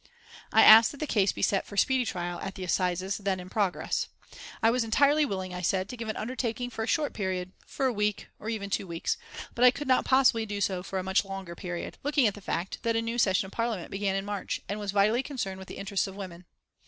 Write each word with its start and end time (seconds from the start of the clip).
I 0.51 0.63
asked 0.63 0.89
that 0.89 0.97
the 0.99 1.05
case 1.05 1.31
be 1.31 1.43
set 1.43 1.67
for 1.67 1.77
speedy 1.77 2.05
trial 2.05 2.39
at 2.39 2.55
the 2.55 2.63
Assizes 2.63 3.17
then 3.19 3.39
in 3.39 3.51
progress. 3.51 4.07
I 4.63 4.71
was 4.71 4.83
entirely 4.83 5.25
willing, 5.27 5.53
I 5.53 5.61
said, 5.61 5.87
to 5.89 5.95
give 5.95 6.07
an 6.07 6.17
undertaking 6.17 6.71
for 6.71 6.81
a 6.81 6.87
short 6.87 7.13
period, 7.13 7.51
for 7.67 7.85
a 7.85 7.93
week, 7.93 8.27
or 8.39 8.49
even 8.49 8.71
two 8.71 8.87
weeks, 8.87 9.15
but 9.53 9.63
I 9.63 9.69
could 9.69 9.87
not 9.87 10.03
possibly 10.03 10.47
do 10.47 10.59
so 10.59 10.81
for 10.81 10.97
a 10.97 11.03
much 11.03 11.23
longer 11.23 11.53
period, 11.53 11.99
looking 12.01 12.25
at 12.25 12.33
the 12.33 12.41
fact 12.41 12.81
that 12.81 12.95
a 12.95 13.01
new 13.03 13.19
session 13.19 13.45
of 13.45 13.51
Parliament 13.51 13.91
began 13.91 14.15
in 14.15 14.25
March, 14.25 14.59
and 14.67 14.79
was 14.79 14.91
vitally 14.91 15.21
concerned 15.21 15.59
with 15.59 15.67
the 15.67 15.77
interests 15.77 16.07
of 16.07 16.15
women. 16.15 16.45